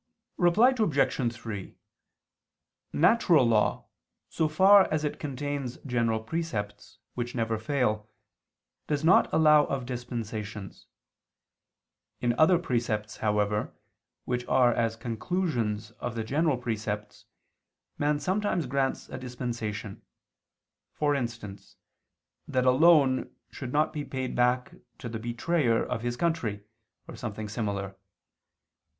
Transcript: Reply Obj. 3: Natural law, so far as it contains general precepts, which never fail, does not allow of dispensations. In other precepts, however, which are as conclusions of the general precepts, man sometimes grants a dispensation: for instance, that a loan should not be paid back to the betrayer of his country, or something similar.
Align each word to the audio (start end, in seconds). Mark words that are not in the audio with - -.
Reply 0.37 0.73
Obj. 0.75 1.31
3: 1.33 1.75
Natural 2.91 3.45
law, 3.47 3.85
so 4.29 4.47
far 4.47 4.91
as 4.91 5.03
it 5.03 5.19
contains 5.19 5.77
general 5.85 6.21
precepts, 6.21 6.97
which 7.13 7.35
never 7.35 7.59
fail, 7.59 8.09
does 8.87 9.03
not 9.03 9.31
allow 9.31 9.65
of 9.65 9.85
dispensations. 9.85 10.87
In 12.19 12.33
other 12.39 12.57
precepts, 12.57 13.17
however, 13.17 13.73
which 14.25 14.43
are 14.47 14.73
as 14.73 14.95
conclusions 14.95 15.91
of 15.99 16.15
the 16.15 16.23
general 16.23 16.57
precepts, 16.57 17.25
man 17.99 18.19
sometimes 18.19 18.65
grants 18.65 19.07
a 19.07 19.19
dispensation: 19.19 20.01
for 20.95 21.13
instance, 21.13 21.75
that 22.47 22.65
a 22.65 22.71
loan 22.71 23.29
should 23.51 23.71
not 23.71 23.93
be 23.93 24.03
paid 24.03 24.35
back 24.35 24.73
to 24.97 25.07
the 25.07 25.19
betrayer 25.19 25.85
of 25.85 26.01
his 26.01 26.17
country, 26.17 26.63
or 27.07 27.15
something 27.15 27.47
similar. 27.47 27.95